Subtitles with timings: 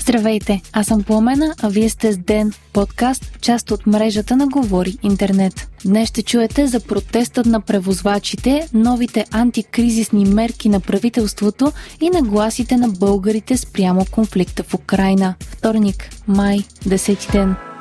[0.00, 4.98] Здравейте, аз съм Пламена, а вие сте с Ден, подкаст, част от мрежата на Говори
[5.02, 5.68] Интернет.
[5.84, 12.88] Днес ще чуете за протестът на превозвачите, новите антикризисни мерки на правителството и нагласите на
[12.88, 15.34] българите спрямо конфликта в Украина.
[15.40, 17.71] Вторник, май, 10 ден.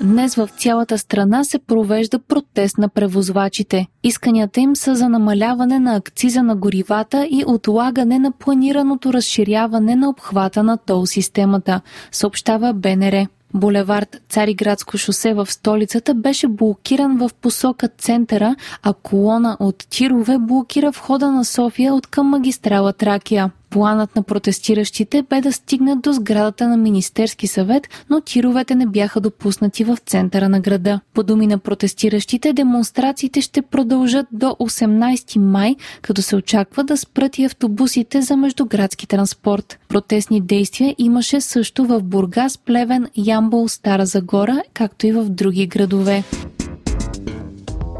[0.00, 3.86] Днес в цялата страна се провежда протест на превозвачите.
[4.02, 10.08] Исканията им са за намаляване на акциза на горивата и отлагане на планираното разширяване на
[10.08, 11.80] обхвата на тол системата,
[12.12, 13.26] съобщава БНР.
[13.54, 20.90] Булевард Цариградско шосе в столицата беше блокиран в посока центъра, а колона от тирове блокира
[20.90, 23.50] входа на София от към магистрала Тракия.
[23.70, 29.20] Планът на протестиращите бе да стигнат до сградата на Министерски съвет, но тировете не бяха
[29.20, 31.00] допуснати в центъра на града.
[31.14, 37.38] По думи на протестиращите, демонстрациите ще продължат до 18 май, като се очаква да спрат
[37.38, 39.78] и автобусите за междуградски транспорт.
[39.88, 46.24] Протестни действия имаше също в Бургас, Плевен, Ямбол, Стара Загора, както и в други градове.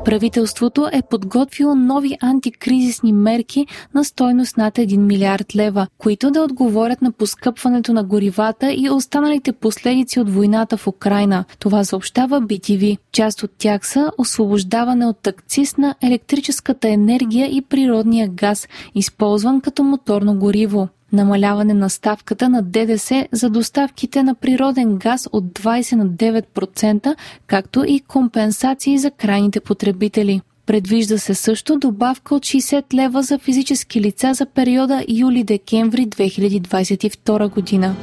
[0.07, 7.03] Правителството е подготвило нови антикризисни мерки на стойност над 1 милиард лева, които да отговорят
[7.03, 11.45] на поскъпването на горивата и останалите последици от войната в Украина.
[11.59, 12.99] Това съобщава BTV.
[13.13, 19.83] Част от тях са освобождаване от акциз на електрическата енергия и природния газ, използван като
[19.83, 26.07] моторно гориво намаляване на ставката на ДДС за доставките на природен газ от 20 на
[26.07, 27.15] 9%,
[27.47, 30.41] както и компенсации за крайните потребители.
[30.67, 37.95] Предвижда се също добавка от 60 лева за физически лица за периода юли-декември 2022 година.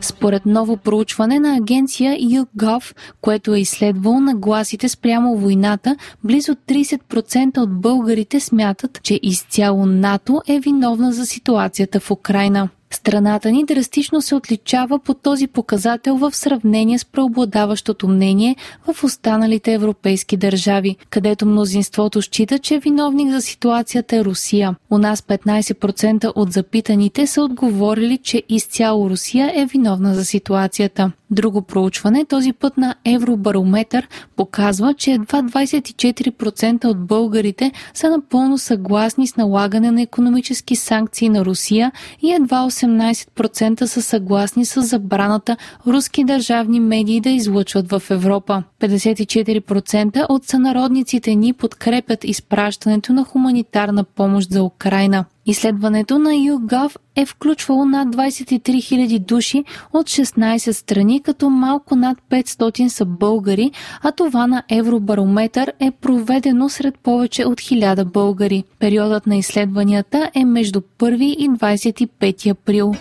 [0.00, 7.80] Според ново проучване на агенция YouGov, което е изследвало нагласите спрямо войната, близо 30% от
[7.80, 12.68] българите смятат, че изцяло НАТО е виновна за ситуацията в Украина.
[12.90, 19.72] Страната ни драстично се отличава по този показател в сравнение с преобладаващото мнение в останалите
[19.72, 24.76] европейски държави, където мнозинството счита, че виновник за ситуацията е Русия.
[24.90, 31.12] У нас 15% от запитаните са отговорили, че изцяло Русия е виновна за ситуацията.
[31.30, 39.26] Друго проучване, този път на Евробарометър, показва, че едва 24% от българите са напълно съгласни
[39.26, 41.92] с налагане на економически санкции на Русия
[42.22, 45.56] и едва 18% са съгласни с забраната
[45.86, 48.62] руски държавни медии да излъчват в Европа.
[48.80, 55.24] 54% от сънародниците ни подкрепят изпращането на хуманитарна помощ за Украина.
[55.46, 62.18] Изследването на YouGov е включвало над 23 000 души от 16 страни, като малко над
[62.30, 63.70] 500 са българи,
[64.02, 68.64] а това на Евробарометър е проведено сред повече от 1000 българи.
[68.78, 72.92] Периодът на изследванията е между 1 и 25 април.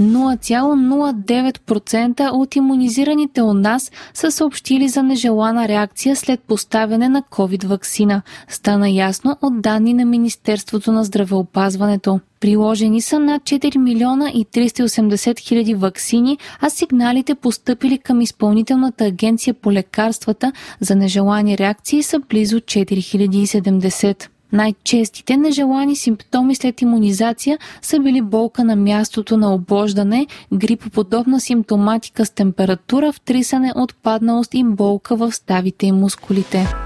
[0.00, 8.22] 0,09% от иммунизираните у нас са съобщили за нежелана реакция след поставяне на COVID-вакцина.
[8.48, 12.20] Стана ясно от данни на Министерството на здравеопазването.
[12.40, 19.54] Приложени са над 4 милиона и 380 хиляди вакцини, а сигналите поступили към Изпълнителната агенция
[19.54, 24.28] по лекарствата за нежелани реакции са близо 4070.
[24.54, 32.30] Най-честите нежелани симптоми след иммунизация са били болка на мястото на обождане, грипоподобна симптоматика с
[32.30, 36.83] температура, втрисане, отпадналост и болка в ставите и мускулите.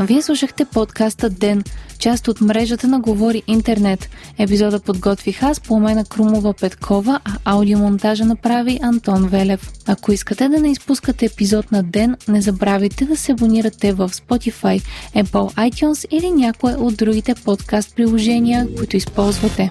[0.00, 1.64] Вие слушахте подкаста Ден,
[1.98, 4.08] част от мрежата на Говори Интернет.
[4.38, 9.72] Епизода подготвих аз, Пламена Крумова Петкова, а аудиомонтажа направи Антон Велев.
[9.86, 14.82] Ако искате да не изпускате епизод на ден, не забравяйте да се абонирате в Spotify,
[15.16, 19.70] Apple iTunes или някое от другите подкаст приложения, които използвате.